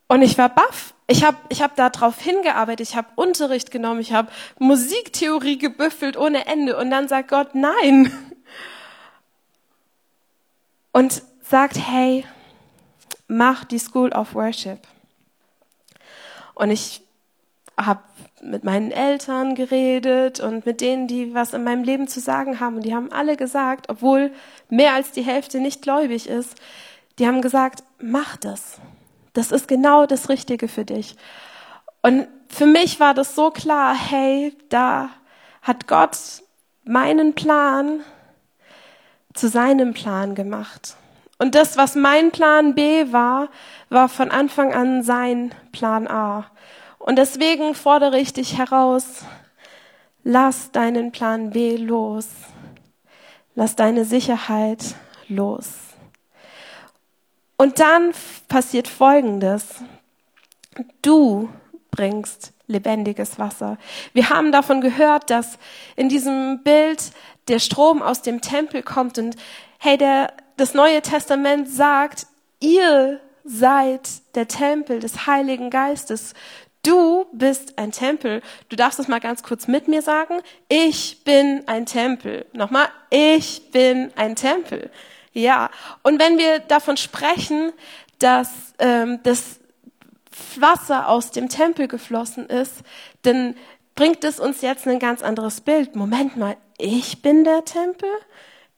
Und 0.06 0.22
ich 0.22 0.36
war 0.36 0.48
baff. 0.48 0.94
Ich 1.06 1.24
habe 1.24 1.38
ich 1.48 1.62
hab 1.62 1.74
darauf 1.76 2.20
hingearbeitet, 2.20 2.88
ich 2.88 2.96
habe 2.96 3.08
Unterricht 3.16 3.70
genommen, 3.70 4.00
ich 4.00 4.12
habe 4.12 4.30
Musiktheorie 4.58 5.58
gebüffelt 5.58 6.16
ohne 6.16 6.46
Ende. 6.46 6.76
Und 6.76 6.90
dann 6.90 7.08
sagt 7.08 7.28
Gott, 7.28 7.54
nein. 7.54 8.12
Und 10.92 11.22
sagt, 11.42 11.78
hey, 11.78 12.24
mach 13.30 13.64
die 13.64 13.78
School 13.78 14.12
of 14.12 14.34
Worship. 14.34 14.80
Und 16.54 16.70
ich 16.70 17.00
habe 17.78 18.02
mit 18.42 18.64
meinen 18.64 18.90
Eltern 18.90 19.54
geredet 19.54 20.40
und 20.40 20.66
mit 20.66 20.80
denen, 20.80 21.06
die 21.06 21.32
was 21.32 21.54
in 21.54 21.64
meinem 21.64 21.84
Leben 21.84 22.08
zu 22.08 22.20
sagen 22.20 22.60
haben. 22.60 22.76
Und 22.76 22.84
die 22.84 22.94
haben 22.94 23.12
alle 23.12 23.36
gesagt, 23.36 23.88
obwohl 23.88 24.32
mehr 24.68 24.94
als 24.94 25.12
die 25.12 25.22
Hälfte 25.22 25.60
nicht 25.60 25.82
gläubig 25.82 26.28
ist, 26.28 26.60
die 27.18 27.26
haben 27.26 27.40
gesagt, 27.40 27.84
mach 28.00 28.36
das. 28.36 28.78
Das 29.32 29.52
ist 29.52 29.68
genau 29.68 30.06
das 30.06 30.28
Richtige 30.28 30.68
für 30.68 30.84
dich. 30.84 31.16
Und 32.02 32.26
für 32.48 32.66
mich 32.66 32.98
war 32.98 33.14
das 33.14 33.34
so 33.34 33.50
klar, 33.50 33.94
hey, 33.94 34.56
da 34.70 35.10
hat 35.62 35.86
Gott 35.86 36.18
meinen 36.84 37.34
Plan 37.34 38.00
zu 39.34 39.48
seinem 39.48 39.94
Plan 39.94 40.34
gemacht. 40.34 40.96
Und 41.40 41.54
das, 41.54 41.78
was 41.78 41.94
mein 41.94 42.32
Plan 42.32 42.74
B 42.74 43.12
war, 43.12 43.48
war 43.88 44.10
von 44.10 44.30
Anfang 44.30 44.74
an 44.74 45.02
sein 45.02 45.54
Plan 45.72 46.06
A. 46.06 46.50
Und 46.98 47.16
deswegen 47.16 47.74
fordere 47.74 48.20
ich 48.20 48.34
dich 48.34 48.58
heraus, 48.58 49.24
lass 50.22 50.70
deinen 50.70 51.12
Plan 51.12 51.48
B 51.48 51.78
los. 51.78 52.26
Lass 53.54 53.74
deine 53.74 54.04
Sicherheit 54.04 54.94
los. 55.28 55.68
Und 57.56 57.80
dann 57.80 58.12
passiert 58.48 58.86
Folgendes. 58.86 59.76
Du 61.00 61.48
bringst 61.90 62.52
lebendiges 62.66 63.38
Wasser. 63.38 63.78
Wir 64.12 64.28
haben 64.28 64.52
davon 64.52 64.82
gehört, 64.82 65.30
dass 65.30 65.58
in 65.96 66.10
diesem 66.10 66.62
Bild 66.62 67.12
der 67.48 67.60
Strom 67.60 68.02
aus 68.02 68.20
dem 68.20 68.42
Tempel 68.42 68.82
kommt 68.82 69.16
und 69.16 69.36
hey, 69.78 69.96
der, 69.96 70.34
das 70.60 70.74
Neue 70.74 71.00
Testament 71.00 71.70
sagt, 71.70 72.26
ihr 72.60 73.18
seid 73.44 74.10
der 74.34 74.46
Tempel 74.46 75.00
des 75.00 75.26
Heiligen 75.26 75.70
Geistes. 75.70 76.34
Du 76.82 77.24
bist 77.32 77.78
ein 77.78 77.92
Tempel. 77.92 78.42
Du 78.68 78.76
darfst 78.76 78.98
das 78.98 79.08
mal 79.08 79.20
ganz 79.20 79.42
kurz 79.42 79.68
mit 79.68 79.88
mir 79.88 80.02
sagen. 80.02 80.42
Ich 80.68 81.24
bin 81.24 81.62
ein 81.66 81.86
Tempel. 81.86 82.44
Nochmal, 82.52 82.88
ich 83.08 83.70
bin 83.70 84.12
ein 84.16 84.36
Tempel. 84.36 84.90
Ja. 85.32 85.70
Und 86.02 86.20
wenn 86.20 86.36
wir 86.36 86.58
davon 86.58 86.98
sprechen, 86.98 87.72
dass 88.18 88.74
ähm, 88.78 89.20
das 89.22 89.60
Wasser 90.56 91.08
aus 91.08 91.30
dem 91.30 91.48
Tempel 91.48 91.88
geflossen 91.88 92.44
ist, 92.46 92.82
dann 93.22 93.56
bringt 93.94 94.24
es 94.24 94.38
uns 94.38 94.60
jetzt 94.60 94.86
ein 94.86 94.98
ganz 94.98 95.22
anderes 95.22 95.62
Bild. 95.62 95.96
Moment 95.96 96.36
mal, 96.36 96.58
ich 96.76 97.22
bin 97.22 97.44
der 97.44 97.64
Tempel? 97.64 98.10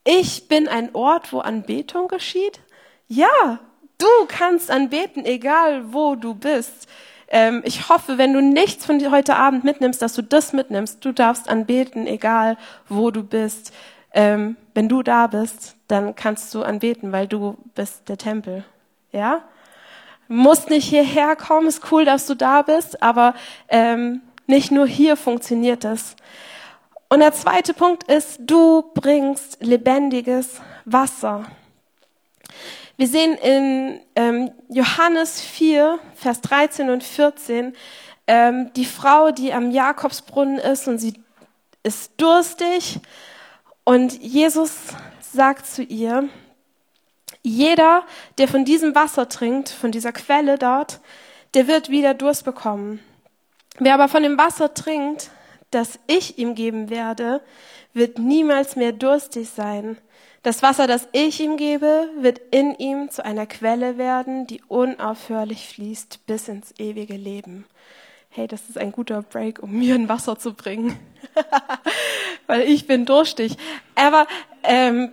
Ich 0.03 0.49
bin 0.49 0.67
ein 0.67 0.93
Ort, 0.93 1.31
wo 1.31 1.39
Anbetung 1.39 2.07
geschieht? 2.09 2.59
Ja, 3.07 3.59
du 3.97 4.07
kannst 4.27 4.69
anbeten, 4.69 5.25
egal 5.25 5.93
wo 5.93 6.15
du 6.15 6.35
bist. 6.35 6.87
Ähm, 7.29 7.61
ich 7.65 7.87
hoffe, 7.87 8.17
wenn 8.17 8.33
du 8.33 8.41
nichts 8.41 8.85
von 8.85 8.99
heute 9.11 9.35
Abend 9.35 9.63
mitnimmst, 9.63 10.01
dass 10.01 10.13
du 10.13 10.21
das 10.21 10.51
mitnimmst. 10.51 11.03
Du 11.05 11.13
darfst 11.13 11.49
anbeten, 11.49 12.05
egal 12.05 12.57
wo 12.89 13.11
du 13.11 13.23
bist. 13.23 13.73
Ähm, 14.13 14.57
wenn 14.73 14.89
du 14.89 15.03
da 15.03 15.27
bist, 15.27 15.75
dann 15.87 16.15
kannst 16.15 16.53
du 16.53 16.63
anbeten, 16.63 17.11
weil 17.11 17.27
du 17.27 17.57
bist 17.73 18.09
der 18.09 18.17
Tempel. 18.17 18.65
Ja? 19.11 19.41
Musst 20.27 20.69
nicht 20.69 20.87
hierher 20.87 21.35
kommen, 21.35 21.67
ist 21.67 21.91
cool, 21.91 22.03
dass 22.03 22.27
du 22.27 22.35
da 22.35 22.61
bist, 22.61 23.01
aber 23.01 23.35
ähm, 23.69 24.21
nicht 24.47 24.71
nur 24.71 24.85
hier 24.85 25.15
funktioniert 25.15 25.83
das. 25.83 26.15
Und 27.13 27.19
der 27.19 27.31
zweite 27.31 27.75
Punkt 27.75 28.11
ist, 28.11 28.39
du 28.39 28.81
bringst 28.95 29.57
lebendiges 29.61 30.59
Wasser. 30.85 31.45
Wir 32.97 33.07
sehen 33.07 33.35
in 33.35 33.99
ähm, 34.15 34.51
Johannes 34.69 35.39
4, 35.39 35.99
Vers 36.15 36.41
13 36.41 36.89
und 36.89 37.03
14, 37.03 37.75
ähm, 38.25 38.71
die 38.75 38.85
Frau, 38.85 39.29
die 39.29 39.53
am 39.53 39.69
Jakobsbrunnen 39.69 40.57
ist 40.57 40.87
und 40.87 40.97
sie 40.97 41.13
ist 41.83 42.13
durstig. 42.17 42.99
Und 43.83 44.19
Jesus 44.19 44.71
sagt 45.21 45.67
zu 45.67 45.83
ihr, 45.83 46.27
jeder, 47.43 48.05
der 48.39 48.47
von 48.47 48.65
diesem 48.65 48.95
Wasser 48.95 49.29
trinkt, 49.29 49.69
von 49.69 49.91
dieser 49.91 50.13
Quelle 50.13 50.57
dort, 50.57 50.99
der 51.53 51.67
wird 51.67 51.89
wieder 51.89 52.15
Durst 52.15 52.43
bekommen. 52.43 53.01
Wer 53.77 53.93
aber 53.93 54.07
von 54.07 54.23
dem 54.23 54.39
Wasser 54.39 54.73
trinkt, 54.73 55.29
das 55.73 55.99
ich 56.07 56.37
ihm 56.37 56.55
geben 56.55 56.89
werde, 56.89 57.41
wird 57.93 58.19
niemals 58.19 58.75
mehr 58.75 58.91
durstig 58.91 59.49
sein. 59.49 59.97
Das 60.43 60.61
Wasser, 60.61 60.87
das 60.87 61.07
ich 61.13 61.39
ihm 61.39 61.55
gebe, 61.55 62.09
wird 62.17 62.41
in 62.51 62.75
ihm 62.75 63.09
zu 63.09 63.23
einer 63.23 63.45
Quelle 63.45 63.97
werden, 63.97 64.45
die 64.45 64.61
unaufhörlich 64.67 65.69
fließt 65.69 66.25
bis 66.25 66.49
ins 66.49 66.73
ewige 66.77 67.15
Leben. 67.15 67.65
Hey, 68.29 68.47
das 68.47 68.67
ist 68.67 68.77
ein 68.77 68.91
guter 68.91 69.21
Break, 69.21 69.61
um 69.61 69.71
mir 69.71 69.95
ein 69.95 70.09
Wasser 70.09 70.37
zu 70.37 70.53
bringen, 70.53 70.99
weil 72.47 72.61
ich 72.63 72.87
bin 72.87 73.05
durstig. 73.05 73.55
Aber 73.95 74.27
ähm, 74.63 75.11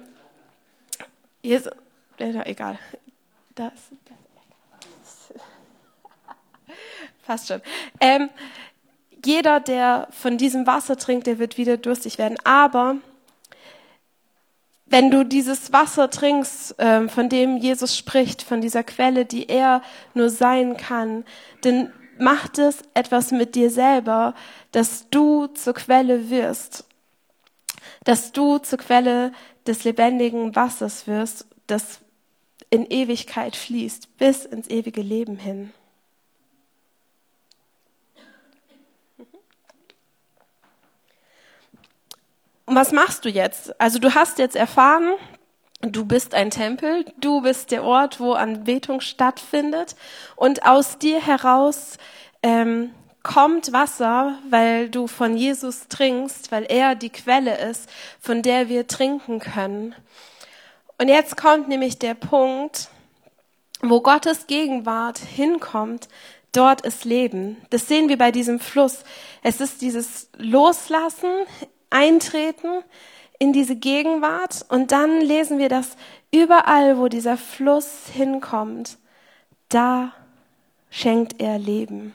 jetzt, 1.42 1.70
äh, 2.18 2.50
egal. 2.50 2.78
Das, 3.54 3.72
das, 4.06 4.18
Passt 7.26 7.48
schon. 7.48 7.60
Ähm, 8.00 8.30
jeder, 9.24 9.60
der 9.60 10.08
von 10.10 10.38
diesem 10.38 10.66
Wasser 10.66 10.96
trinkt, 10.96 11.26
der 11.26 11.38
wird 11.38 11.58
wieder 11.58 11.76
durstig 11.76 12.18
werden. 12.18 12.38
Aber 12.44 12.96
wenn 14.86 15.10
du 15.10 15.24
dieses 15.24 15.72
Wasser 15.72 16.10
trinkst, 16.10 16.74
ähm, 16.78 17.08
von 17.08 17.28
dem 17.28 17.56
Jesus 17.56 17.96
spricht, 17.96 18.42
von 18.42 18.60
dieser 18.60 18.82
Quelle, 18.82 19.24
die 19.24 19.48
er 19.48 19.82
nur 20.14 20.30
sein 20.30 20.76
kann, 20.76 21.24
dann 21.62 21.92
macht 22.18 22.58
es 22.58 22.82
etwas 22.92 23.30
mit 23.30 23.54
dir 23.54 23.70
selber, 23.70 24.34
dass 24.72 25.08
du 25.10 25.46
zur 25.46 25.74
Quelle 25.74 26.28
wirst, 26.28 26.84
dass 28.04 28.32
du 28.32 28.58
zur 28.58 28.78
Quelle 28.78 29.32
des 29.66 29.84
lebendigen 29.84 30.54
Wassers 30.56 31.06
wirst, 31.06 31.46
das 31.66 32.00
in 32.68 32.86
Ewigkeit 32.86 33.56
fließt, 33.56 34.16
bis 34.18 34.44
ins 34.44 34.68
ewige 34.68 35.02
Leben 35.02 35.36
hin. 35.36 35.72
Und 42.70 42.76
was 42.76 42.92
machst 42.92 43.24
du 43.24 43.28
jetzt? 43.28 43.80
Also 43.80 43.98
du 43.98 44.14
hast 44.14 44.38
jetzt 44.38 44.54
erfahren, 44.54 45.14
du 45.80 46.04
bist 46.04 46.36
ein 46.36 46.50
Tempel, 46.50 47.04
du 47.18 47.40
bist 47.40 47.72
der 47.72 47.82
Ort, 47.82 48.20
wo 48.20 48.34
Anbetung 48.34 49.00
stattfindet 49.00 49.96
und 50.36 50.64
aus 50.64 50.96
dir 50.96 51.20
heraus 51.20 51.96
ähm, 52.44 52.94
kommt 53.24 53.72
Wasser, 53.72 54.38
weil 54.48 54.88
du 54.88 55.08
von 55.08 55.36
Jesus 55.36 55.88
trinkst, 55.88 56.52
weil 56.52 56.62
er 56.62 56.94
die 56.94 57.10
Quelle 57.10 57.58
ist, 57.58 57.90
von 58.20 58.40
der 58.40 58.68
wir 58.68 58.86
trinken 58.86 59.40
können. 59.40 59.96
Und 60.96 61.08
jetzt 61.08 61.36
kommt 61.36 61.66
nämlich 61.66 61.98
der 61.98 62.14
Punkt, 62.14 62.86
wo 63.82 64.00
Gottes 64.00 64.46
Gegenwart 64.46 65.18
hinkommt, 65.18 66.06
dort 66.52 66.82
ist 66.82 67.04
Leben. 67.04 67.56
Das 67.70 67.88
sehen 67.88 68.08
wir 68.08 68.16
bei 68.16 68.30
diesem 68.30 68.60
Fluss. 68.60 69.02
Es 69.42 69.60
ist 69.60 69.82
dieses 69.82 70.30
Loslassen 70.36 71.32
eintreten 71.90 72.82
in 73.38 73.52
diese 73.52 73.76
Gegenwart. 73.76 74.64
Und 74.68 74.92
dann 74.92 75.20
lesen 75.20 75.58
wir, 75.58 75.68
dass 75.68 75.96
überall, 76.30 76.98
wo 76.98 77.08
dieser 77.08 77.36
Fluss 77.36 78.06
hinkommt, 78.12 78.98
da 79.68 80.12
schenkt 80.90 81.40
er 81.40 81.58
Leben. 81.58 82.12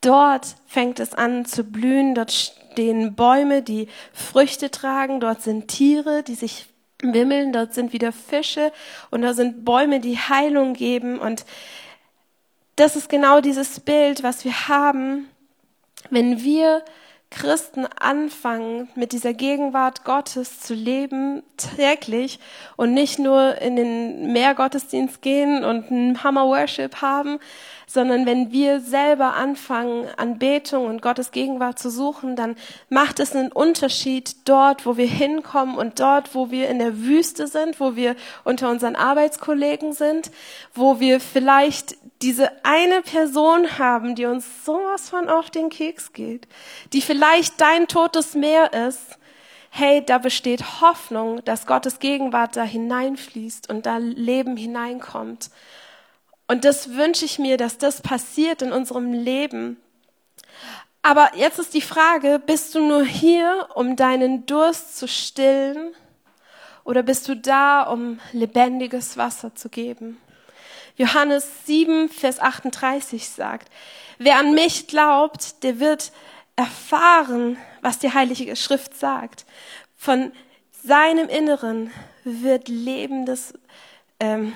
Dort 0.00 0.56
fängt 0.66 1.00
es 1.00 1.14
an 1.14 1.44
zu 1.44 1.64
blühen, 1.64 2.14
dort 2.14 2.30
stehen 2.30 3.14
Bäume, 3.14 3.62
die 3.62 3.88
Früchte 4.12 4.70
tragen, 4.70 5.18
dort 5.18 5.42
sind 5.42 5.68
Tiere, 5.68 6.22
die 6.22 6.36
sich 6.36 6.66
wimmeln, 7.02 7.52
dort 7.52 7.74
sind 7.74 7.92
wieder 7.92 8.12
Fische. 8.12 8.72
Und 9.10 9.22
da 9.22 9.34
sind 9.34 9.64
Bäume, 9.64 10.00
die 10.00 10.18
Heilung 10.18 10.74
geben. 10.74 11.18
Und 11.18 11.44
das 12.76 12.94
ist 12.94 13.08
genau 13.08 13.40
dieses 13.40 13.80
Bild, 13.80 14.22
was 14.22 14.44
wir 14.44 14.68
haben, 14.68 15.28
wenn 16.10 16.42
wir 16.44 16.84
Christen 17.30 17.86
anfangen, 17.86 18.88
mit 18.94 19.12
dieser 19.12 19.34
Gegenwart 19.34 20.04
Gottes 20.04 20.60
zu 20.60 20.72
leben, 20.74 21.42
täglich 21.56 22.40
und 22.76 22.94
nicht 22.94 23.18
nur 23.18 23.60
in 23.60 23.76
den 23.76 24.32
Mehrgottesdienst 24.32 25.20
gehen 25.20 25.62
und 25.62 25.90
einen 25.90 26.24
Hammer 26.24 26.46
Worship 26.46 27.02
haben, 27.02 27.38
sondern 27.86 28.26
wenn 28.26 28.50
wir 28.50 28.80
selber 28.80 29.34
anfangen, 29.34 30.08
Anbetung 30.16 30.86
und 30.86 31.02
Gottes 31.02 31.30
Gegenwart 31.30 31.78
zu 31.78 31.90
suchen, 31.90 32.34
dann 32.36 32.56
macht 32.88 33.20
es 33.20 33.34
einen 33.34 33.52
Unterschied 33.52 34.36
dort, 34.48 34.86
wo 34.86 34.96
wir 34.96 35.06
hinkommen 35.06 35.76
und 35.76 36.00
dort, 36.00 36.34
wo 36.34 36.50
wir 36.50 36.68
in 36.68 36.78
der 36.78 36.98
Wüste 36.98 37.46
sind, 37.46 37.78
wo 37.80 37.94
wir 37.96 38.16
unter 38.44 38.70
unseren 38.70 38.96
Arbeitskollegen 38.96 39.92
sind, 39.92 40.30
wo 40.74 41.00
wir 41.00 41.20
vielleicht 41.20 41.96
diese 42.22 42.64
eine 42.64 43.02
Person 43.02 43.78
haben, 43.78 44.14
die 44.14 44.26
uns 44.26 44.64
sowas 44.64 45.08
von 45.08 45.28
auf 45.28 45.50
den 45.50 45.70
Keks 45.70 46.12
geht, 46.12 46.48
die 46.92 47.00
vielleicht 47.00 47.60
dein 47.60 47.86
totes 47.86 48.34
Meer 48.34 48.72
ist, 48.72 49.18
hey, 49.70 50.04
da 50.04 50.18
besteht 50.18 50.80
Hoffnung, 50.80 51.44
dass 51.44 51.66
Gottes 51.66 51.98
Gegenwart 51.98 52.56
da 52.56 52.64
hineinfließt 52.64 53.70
und 53.70 53.86
da 53.86 53.98
Leben 53.98 54.56
hineinkommt. 54.56 55.50
Und 56.48 56.64
das 56.64 56.94
wünsche 56.94 57.24
ich 57.24 57.38
mir, 57.38 57.56
dass 57.56 57.78
das 57.78 58.00
passiert 58.00 58.62
in 58.62 58.72
unserem 58.72 59.12
Leben. 59.12 59.76
Aber 61.02 61.30
jetzt 61.36 61.58
ist 61.58 61.74
die 61.74 61.82
Frage, 61.82 62.40
bist 62.44 62.74
du 62.74 62.80
nur 62.80 63.04
hier, 63.04 63.68
um 63.74 63.96
deinen 63.96 64.46
Durst 64.46 64.96
zu 64.96 65.06
stillen? 65.06 65.94
Oder 66.84 67.02
bist 67.02 67.28
du 67.28 67.36
da, 67.36 67.82
um 67.82 68.18
lebendiges 68.32 69.16
Wasser 69.16 69.54
zu 69.54 69.68
geben? 69.68 70.18
Johannes 70.98 71.64
7, 71.64 72.08
Vers 72.08 72.40
38 72.40 73.28
sagt, 73.28 73.70
wer 74.18 74.36
an 74.36 74.52
mich 74.52 74.88
glaubt, 74.88 75.62
der 75.62 75.78
wird 75.78 76.12
erfahren, 76.56 77.56
was 77.82 78.00
die 78.00 78.12
Heilige 78.12 78.56
Schrift 78.56 78.98
sagt. 78.98 79.46
Von 79.96 80.32
seinem 80.84 81.28
Inneren 81.28 81.92
wird 82.24 82.66
lebendes, 82.66 83.54
ähm, 84.18 84.54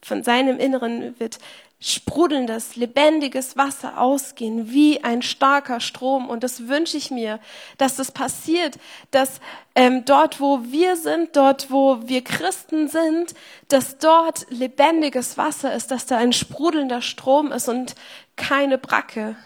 von 0.00 0.24
seinem 0.24 0.58
Inneren 0.58 1.20
wird 1.20 1.38
sprudelndes, 1.80 2.76
lebendiges 2.76 3.56
Wasser 3.56 4.00
ausgehen, 4.00 4.70
wie 4.70 5.04
ein 5.04 5.20
starker 5.20 5.80
Strom. 5.80 6.30
Und 6.30 6.42
das 6.42 6.68
wünsche 6.68 6.96
ich 6.96 7.10
mir, 7.10 7.40
dass 7.76 7.96
das 7.96 8.10
passiert, 8.10 8.78
dass 9.10 9.40
ähm, 9.74 10.04
dort, 10.04 10.40
wo 10.40 10.60
wir 10.64 10.96
sind, 10.96 11.36
dort, 11.36 11.70
wo 11.70 11.98
wir 12.06 12.22
Christen 12.22 12.88
sind, 12.88 13.34
dass 13.68 13.98
dort 13.98 14.46
lebendiges 14.50 15.36
Wasser 15.36 15.74
ist, 15.74 15.90
dass 15.90 16.06
da 16.06 16.16
ein 16.16 16.32
sprudelnder 16.32 17.02
Strom 17.02 17.52
ist 17.52 17.68
und 17.68 17.94
keine 18.36 18.78
Bracke. 18.78 19.36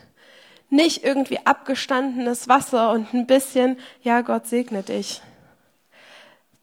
Nicht 0.70 1.02
irgendwie 1.02 1.40
abgestandenes 1.44 2.46
Wasser 2.46 2.92
und 2.92 3.12
ein 3.14 3.26
bisschen, 3.26 3.78
ja, 4.02 4.20
Gott 4.20 4.46
segne 4.46 4.82
dich. 4.82 5.22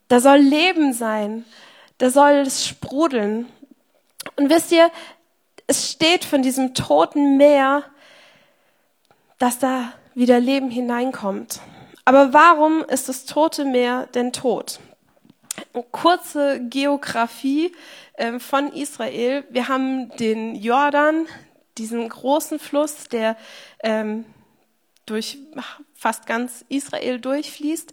Da 0.07 0.19
soll 0.19 0.37
Leben 0.37 0.93
sein. 0.93 1.45
Da 1.97 2.09
soll 2.09 2.33
es 2.33 2.67
sprudeln. 2.67 3.47
Und 4.35 4.49
wisst 4.49 4.71
ihr, 4.71 4.91
es 5.67 5.91
steht 5.91 6.25
von 6.25 6.41
diesem 6.41 6.73
toten 6.73 7.37
Meer, 7.37 7.83
dass 9.39 9.59
da 9.59 9.93
wieder 10.13 10.39
Leben 10.39 10.69
hineinkommt. 10.69 11.59
Aber 12.05 12.33
warum 12.33 12.83
ist 12.85 13.09
das 13.09 13.25
tote 13.25 13.65
Meer 13.65 14.07
denn 14.13 14.31
tot? 14.31 14.79
Kurze 15.91 16.61
Geografie 16.69 17.73
ähm, 18.17 18.39
von 18.39 18.71
Israel. 18.71 19.43
Wir 19.49 19.67
haben 19.67 20.09
den 20.17 20.55
Jordan, 20.55 21.25
diesen 21.77 22.07
großen 22.07 22.59
Fluss, 22.59 23.05
der 23.05 23.35
ähm, 23.83 24.25
durch 25.05 25.39
fast 25.95 26.27
ganz 26.27 26.63
Israel 26.69 27.19
durchfließt. 27.19 27.91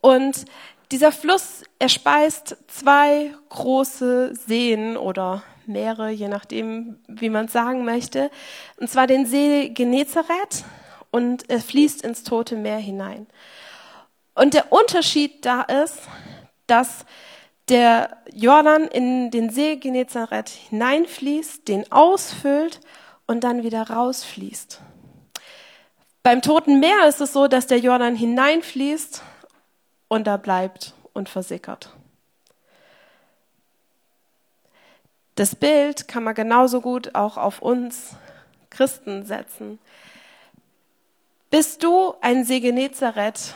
Und 0.00 0.44
dieser 0.92 1.12
Fluss, 1.12 1.62
er 1.80 1.88
speist 1.88 2.58
zwei 2.68 3.34
große 3.48 4.34
Seen 4.34 4.98
oder 4.98 5.42
Meere, 5.64 6.10
je 6.10 6.28
nachdem, 6.28 6.98
wie 7.08 7.30
man 7.30 7.46
es 7.46 7.52
sagen 7.52 7.86
möchte. 7.86 8.30
Und 8.76 8.90
zwar 8.90 9.06
den 9.06 9.24
See 9.24 9.70
Genezareth 9.70 10.64
und 11.10 11.48
er 11.48 11.60
fließt 11.60 12.02
ins 12.02 12.22
Tote 12.22 12.56
Meer 12.56 12.76
hinein. 12.76 13.26
Und 14.34 14.52
der 14.52 14.70
Unterschied 14.70 15.46
da 15.46 15.62
ist, 15.62 16.00
dass 16.66 17.06
der 17.70 18.18
Jordan 18.34 18.86
in 18.86 19.30
den 19.30 19.48
See 19.48 19.76
Genezareth 19.76 20.50
hineinfließt, 20.50 21.66
den 21.66 21.90
ausfüllt 21.90 22.80
und 23.26 23.42
dann 23.42 23.62
wieder 23.62 23.88
rausfließt. 23.88 24.82
Beim 26.22 26.42
Toten 26.42 26.78
Meer 26.78 27.08
ist 27.08 27.22
es 27.22 27.32
so, 27.32 27.48
dass 27.48 27.66
der 27.68 27.78
Jordan 27.78 28.16
hineinfließt 28.16 29.22
und 30.08 30.26
da 30.26 30.36
bleibt 30.36 30.92
und 31.12 31.28
versickert. 31.28 31.92
Das 35.34 35.54
Bild 35.54 36.06
kann 36.08 36.24
man 36.24 36.34
genauso 36.34 36.80
gut 36.80 37.14
auch 37.14 37.36
auf 37.36 37.62
uns 37.62 38.16
Christen 38.68 39.24
setzen. 39.24 39.78
Bist 41.50 41.82
du 41.82 42.14
ein 42.20 42.44
Genezareth? 42.44 43.54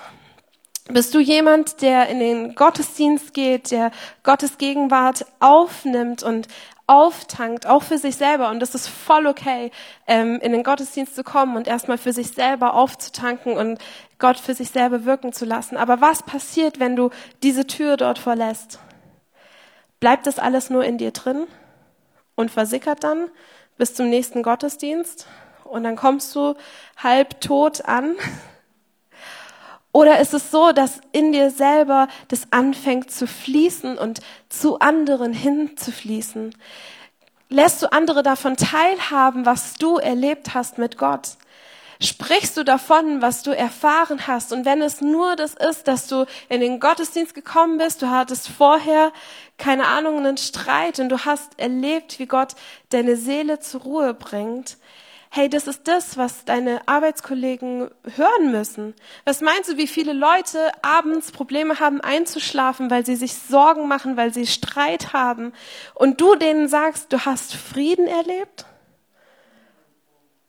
Bist 0.88 1.14
du 1.14 1.20
jemand, 1.20 1.80
der 1.80 2.08
in 2.08 2.18
den 2.18 2.54
Gottesdienst 2.54 3.32
geht, 3.32 3.70
der 3.70 3.90
Gottes 4.22 4.58
Gegenwart 4.58 5.24
aufnimmt 5.40 6.22
und 6.22 6.48
auftankt, 6.86 7.66
auch 7.66 7.82
für 7.82 7.98
sich 7.98 8.16
selber? 8.16 8.50
Und 8.50 8.60
das 8.60 8.74
ist 8.74 8.88
voll 8.88 9.26
okay, 9.26 9.70
ähm, 10.06 10.38
in 10.40 10.52
den 10.52 10.62
Gottesdienst 10.62 11.14
zu 11.14 11.24
kommen 11.24 11.56
und 11.56 11.66
erstmal 11.66 11.98
für 11.98 12.12
sich 12.12 12.28
selber 12.28 12.74
aufzutanken 12.74 13.56
und 13.56 13.78
Gott 14.18 14.38
für 14.38 14.54
sich 14.54 14.70
selber 14.70 15.04
wirken 15.04 15.32
zu 15.32 15.44
lassen. 15.44 15.76
Aber 15.76 16.00
was 16.00 16.22
passiert, 16.22 16.80
wenn 16.80 16.96
du 16.96 17.10
diese 17.42 17.66
Tür 17.66 17.96
dort 17.96 18.18
verlässt? 18.18 18.78
Bleibt 20.00 20.26
das 20.26 20.38
alles 20.38 20.70
nur 20.70 20.84
in 20.84 20.98
dir 20.98 21.10
drin? 21.10 21.46
und 22.34 22.50
versickert 22.50 23.04
dann 23.04 23.30
bis 23.76 23.94
zum 23.94 24.08
nächsten 24.08 24.42
Gottesdienst 24.42 25.26
und 25.64 25.84
dann 25.84 25.96
kommst 25.96 26.34
du 26.34 26.54
halb 26.96 27.40
tot 27.40 27.84
an? 27.84 28.16
Oder 29.94 30.18
ist 30.18 30.34
es 30.34 30.50
so, 30.50 30.72
dass 30.72 31.00
in 31.12 31.30
dir 31.30 31.50
selber 31.50 32.08
das 32.26 32.48
anfängt 32.50 33.12
zu 33.12 33.28
fließen 33.28 33.96
und 33.96 34.18
zu 34.48 34.80
anderen 34.80 35.32
hinzufließen? 35.32 36.52
Lässt 37.48 37.80
du 37.80 37.92
andere 37.92 38.24
davon 38.24 38.56
teilhaben, 38.56 39.46
was 39.46 39.74
du 39.74 39.98
erlebt 39.98 40.52
hast 40.52 40.78
mit 40.78 40.98
Gott? 40.98 41.36
Sprichst 42.00 42.56
du 42.56 42.64
davon, 42.64 43.22
was 43.22 43.44
du 43.44 43.56
erfahren 43.56 44.26
hast? 44.26 44.52
Und 44.52 44.64
wenn 44.64 44.82
es 44.82 45.00
nur 45.00 45.36
das 45.36 45.54
ist, 45.54 45.86
dass 45.86 46.08
du 46.08 46.26
in 46.48 46.60
den 46.60 46.80
Gottesdienst 46.80 47.32
gekommen 47.32 47.78
bist, 47.78 48.02
du 48.02 48.10
hattest 48.10 48.48
vorher 48.48 49.12
keine 49.58 49.86
Ahnung, 49.86 50.18
einen 50.18 50.38
Streit 50.38 50.98
und 50.98 51.08
du 51.08 51.24
hast 51.24 51.56
erlebt, 51.60 52.18
wie 52.18 52.26
Gott 52.26 52.56
deine 52.88 53.14
Seele 53.14 53.60
zur 53.60 53.82
Ruhe 53.82 54.12
bringt. 54.12 54.76
Hey, 55.36 55.48
das 55.48 55.66
ist 55.66 55.88
das, 55.88 56.16
was 56.16 56.44
deine 56.44 56.86
Arbeitskollegen 56.86 57.90
hören 58.14 58.52
müssen. 58.52 58.94
Was 59.24 59.40
meinst 59.40 59.68
du, 59.68 59.76
wie 59.76 59.88
viele 59.88 60.12
Leute 60.12 60.70
abends 60.82 61.32
Probleme 61.32 61.80
haben 61.80 62.00
einzuschlafen, 62.00 62.88
weil 62.88 63.04
sie 63.04 63.16
sich 63.16 63.34
Sorgen 63.34 63.88
machen, 63.88 64.16
weil 64.16 64.32
sie 64.32 64.46
Streit 64.46 65.12
haben 65.12 65.52
und 65.94 66.20
du 66.20 66.36
denen 66.36 66.68
sagst, 66.68 67.12
du 67.12 67.24
hast 67.24 67.56
Frieden 67.56 68.06
erlebt? 68.06 68.64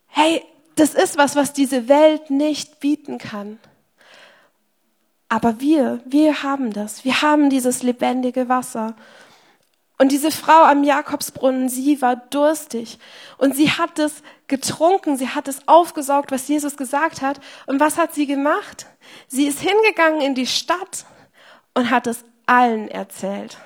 Hey, 0.06 0.44
das 0.76 0.94
ist 0.94 1.18
was, 1.18 1.36
was 1.36 1.52
diese 1.52 1.90
Welt 1.90 2.30
nicht 2.30 2.80
bieten 2.80 3.18
kann. 3.18 3.58
Aber 5.30 5.60
wir, 5.60 6.00
wir 6.06 6.44
haben 6.44 6.74
das. 6.74 7.04
Wir 7.04 7.24
haben 7.24 7.50
dieses 7.50 7.82
lebendige 7.82 8.50
Wasser. 8.50 8.96
Und 9.98 10.12
diese 10.12 10.32
Frau 10.32 10.64
am 10.64 10.84
Jakobsbrunnen, 10.84 11.70
sie 11.70 12.02
war 12.02 12.18
durstig 12.18 13.00
und 13.38 13.56
sie 13.56 13.72
hat 13.72 13.98
es 13.98 14.24
getrunken, 14.48 15.16
sie 15.16 15.30
hat 15.30 15.48
es 15.48 15.68
aufgesaugt, 15.68 16.32
was 16.32 16.48
Jesus 16.48 16.76
gesagt 16.76 17.22
hat. 17.22 17.40
Und 17.66 17.80
was 17.80 17.98
hat 17.98 18.14
sie 18.14 18.28
gemacht? 18.28 18.88
Sie 19.28 19.46
ist 19.46 19.60
hingegangen 19.60 20.20
in 20.20 20.36
die 20.36 20.48
Stadt 20.48 21.06
und 21.74 21.90
hat 21.90 22.08
es 22.08 22.26
allen 22.46 22.90
erzählt. 22.90 23.58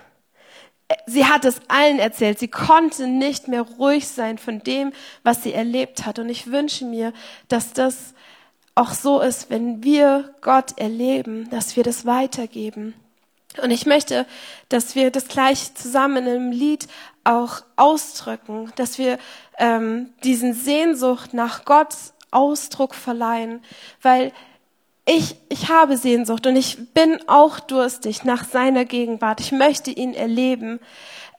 Sie 1.05 1.25
hat 1.25 1.45
es 1.45 1.61
allen 1.67 1.99
erzählt. 1.99 2.39
Sie 2.39 2.47
konnte 2.47 3.07
nicht 3.07 3.47
mehr 3.47 3.61
ruhig 3.61 4.07
sein 4.07 4.37
von 4.37 4.59
dem, 4.59 4.91
was 5.23 5.43
sie 5.43 5.53
erlebt 5.53 6.05
hat. 6.05 6.19
Und 6.19 6.29
ich 6.29 6.51
wünsche 6.51 6.85
mir, 6.85 7.13
dass 7.47 7.73
das 7.73 8.13
auch 8.75 8.93
so 8.93 9.19
ist, 9.19 9.49
wenn 9.49 9.83
wir 9.83 10.33
Gott 10.41 10.77
erleben, 10.77 11.49
dass 11.49 11.75
wir 11.75 11.83
das 11.83 12.05
weitergeben. 12.05 12.93
Und 13.61 13.71
ich 13.71 13.85
möchte, 13.85 14.25
dass 14.69 14.95
wir 14.95 15.11
das 15.11 15.27
gleich 15.27 15.73
zusammen 15.73 16.27
in 16.27 16.35
einem 16.35 16.51
Lied 16.51 16.87
auch 17.23 17.61
ausdrücken, 17.75 18.71
dass 18.75 18.97
wir 18.97 19.17
ähm, 19.57 20.13
diesen 20.23 20.53
Sehnsucht 20.53 21.33
nach 21.33 21.65
Gott 21.65 21.95
Ausdruck 22.31 22.93
verleihen, 22.93 23.63
weil 24.01 24.31
ich, 25.05 25.35
ich 25.49 25.69
habe 25.69 25.97
Sehnsucht 25.97 26.45
und 26.45 26.55
ich 26.55 26.93
bin 26.93 27.19
auch 27.27 27.59
durstig 27.59 28.23
nach 28.23 28.47
seiner 28.47 28.85
Gegenwart. 28.85 29.41
Ich 29.41 29.51
möchte 29.51 29.89
ihn 29.89 30.13
erleben. 30.13 30.79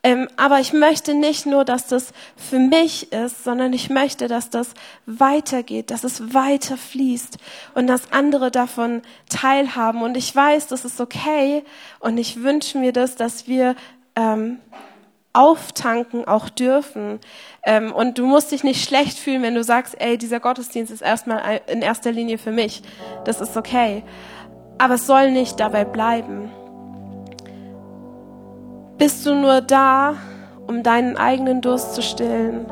Ähm, 0.03 0.29
aber 0.37 0.61
ich 0.61 0.73
möchte 0.73 1.13
nicht 1.13 1.45
nur, 1.45 1.65
dass 1.65 1.87
das 1.87 2.13
für 2.35 2.59
mich 2.59 3.13
ist, 3.13 3.45
sondern 3.45 3.73
ich 3.75 3.91
möchte, 3.91 4.29
dass 4.29 4.49
das 4.49 4.73
weitergeht, 5.05 5.91
dass 5.91 6.05
es 6.05 6.33
weiter 6.33 6.79
fließt 6.79 7.37
und 7.75 7.87
dass 7.87 8.11
andere 8.11 8.51
davon 8.51 9.03
teilhaben. 9.29 10.01
Und 10.03 10.17
ich 10.17 10.35
weiß, 10.35 10.69
das 10.69 10.87
ist 10.87 11.01
okay 11.01 11.65
und 11.99 12.17
ich 12.17 12.43
wünsche 12.43 12.79
mir 12.79 12.93
das, 12.93 13.17
dass 13.17 13.47
wir 13.47 13.77
ähm, 14.17 14.59
auftanken 15.35 16.27
auch 16.27 16.49
dürfen. 16.49 17.21
Ähm, 17.63 17.93
und 17.93 18.17
du 18.17 18.27
musst 18.27 18.53
dich 18.53 18.65
nicht 18.65 18.83
schlecht 18.83 19.19
fühlen, 19.19 19.43
wenn 19.43 19.55
du 19.55 19.63
sagst, 19.63 20.01
ey, 20.01 20.17
dieser 20.17 20.41
Gottesdienst 20.41 20.91
ist 20.91 21.03
erstmal 21.03 21.61
in 21.67 21.83
erster 21.83 22.11
Linie 22.11 22.39
für 22.39 22.53
mich. 22.53 22.83
Das 23.25 23.41
ist 23.41 23.57
okay. 23.57 24.03
Aber 24.79 24.95
es 24.95 25.07
soll 25.07 25.31
nicht 25.31 25.61
dabei 25.61 25.85
bleiben. 25.85 26.51
Bist 29.01 29.25
du 29.25 29.35
nur 29.35 29.63
da, 29.63 30.17
um 30.67 30.83
deinen 30.83 31.17
eigenen 31.17 31.63
Durst 31.63 31.95
zu 31.95 32.03
stillen? 32.03 32.67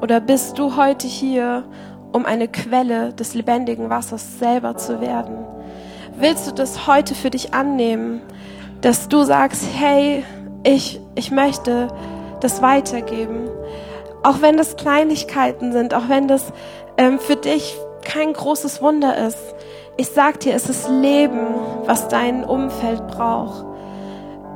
Oder 0.00 0.18
bist 0.18 0.58
du 0.58 0.74
heute 0.74 1.06
hier, 1.06 1.62
um 2.10 2.26
eine 2.26 2.48
Quelle 2.48 3.12
des 3.12 3.34
lebendigen 3.34 3.88
Wassers 3.88 4.40
selber 4.40 4.76
zu 4.76 5.00
werden? 5.00 5.44
Willst 6.18 6.48
du 6.48 6.52
das 6.52 6.88
heute 6.88 7.14
für 7.14 7.30
dich 7.30 7.54
annehmen, 7.54 8.22
dass 8.80 9.06
du 9.06 9.22
sagst, 9.22 9.62
hey, 9.72 10.24
ich, 10.64 11.00
ich 11.14 11.30
möchte 11.30 11.94
das 12.40 12.60
weitergeben? 12.60 13.48
Auch 14.24 14.42
wenn 14.42 14.56
das 14.56 14.74
Kleinigkeiten 14.74 15.70
sind, 15.70 15.94
auch 15.94 16.08
wenn 16.08 16.26
das 16.26 16.52
ähm, 16.98 17.20
für 17.20 17.36
dich 17.36 17.76
kein 18.04 18.32
großes 18.32 18.82
Wunder 18.82 19.16
ist. 19.16 19.38
Ich 19.96 20.08
sag 20.08 20.40
dir, 20.40 20.56
es 20.56 20.68
ist 20.68 20.88
Leben, 20.88 21.54
was 21.84 22.08
dein 22.08 22.44
Umfeld 22.44 23.06
braucht. 23.06 23.71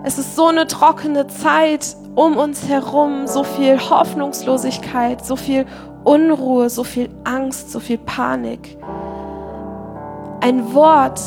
Es 0.06 0.18
ist 0.18 0.36
so 0.36 0.46
eine 0.46 0.68
trockene 0.68 1.26
Zeit 1.26 1.96
um 2.14 2.36
uns 2.36 2.68
herum, 2.68 3.26
so 3.26 3.42
viel 3.42 3.76
Hoffnungslosigkeit, 3.76 5.26
so 5.26 5.34
viel 5.34 5.66
Unruhe, 6.04 6.70
so 6.70 6.84
viel 6.84 7.08
Angst, 7.24 7.72
so 7.72 7.80
viel 7.80 7.98
Panik. 7.98 8.78
Ein 10.40 10.72
Wort, 10.72 11.20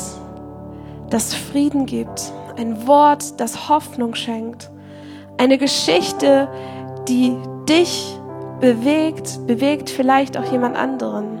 das 1.10 1.34
Frieden 1.34 1.84
gibt, 1.84 2.32
ein 2.56 2.86
Wort, 2.86 3.38
das 3.38 3.68
Hoffnung 3.68 4.14
schenkt, 4.14 4.70
eine 5.36 5.58
Geschichte, 5.58 6.48
die 7.06 7.36
dich 7.68 8.16
bewegt, 8.60 9.46
bewegt 9.46 9.90
vielleicht 9.90 10.38
auch 10.38 10.50
jemand 10.50 10.78
anderen. 10.78 11.38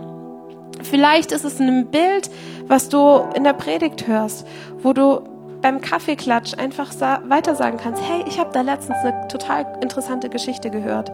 Vielleicht 0.82 1.32
ist 1.32 1.46
es 1.46 1.58
ein 1.58 1.90
Bild, 1.90 2.30
was 2.66 2.90
du 2.90 3.22
in 3.34 3.44
der 3.44 3.54
Predigt 3.54 4.06
hörst, 4.06 4.46
wo 4.82 4.92
du 4.92 5.22
beim 5.62 5.80
Kaffeeklatsch 5.80 6.54
einfach 6.58 6.90
weiter 7.28 7.54
sagen 7.54 7.76
kannst, 7.76 8.02
hey, 8.02 8.24
ich 8.26 8.38
habe 8.38 8.50
da 8.52 8.62
letztens 8.62 8.98
eine 9.02 9.28
total 9.28 9.66
interessante 9.80 10.28
Geschichte 10.28 10.70
gehört. 10.70 11.12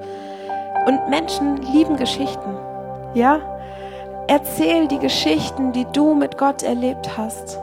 Und 0.86 1.08
Menschen 1.08 1.56
lieben 1.72 1.96
Geschichten. 1.96 2.56
Ja? 3.14 3.40
Erzähl 4.28 4.88
die 4.88 4.98
Geschichten, 4.98 5.72
die 5.72 5.86
du 5.92 6.14
mit 6.14 6.38
Gott 6.38 6.62
erlebt 6.62 7.16
hast. 7.16 7.58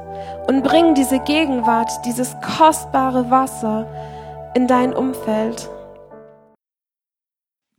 Und 0.48 0.64
bring 0.64 0.94
diese 0.94 1.20
Gegenwart, 1.20 1.92
dieses 2.06 2.36
kostbare 2.42 3.30
Wasser 3.30 3.86
in 4.54 4.68
dein 4.68 4.94
Umfeld. 4.94 5.70